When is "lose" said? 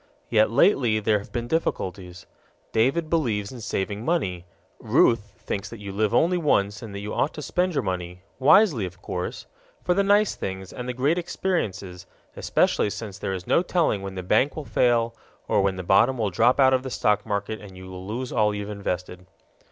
18.07-18.31